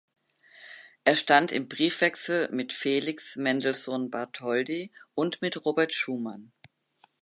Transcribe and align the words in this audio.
Er 1.03 1.13
stand 1.13 1.51
im 1.51 1.67
Briefwechsel 1.67 2.49
mit 2.51 2.73
Felix 2.73 3.35
Mendelssohn 3.35 4.09
Bartholdy 4.09 4.91
und 5.13 5.43
mit 5.43 5.63
Robert 5.63 5.93
Schumann. 5.93 6.51